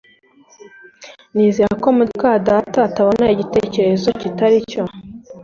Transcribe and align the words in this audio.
Nizere 1.33 1.73
ko 1.83 1.89
muka 1.97 2.29
data 2.47 2.79
atabona 2.89 3.25
igitekerezo 3.35 4.07
kitari 4.21 4.57
cyo 4.71 4.83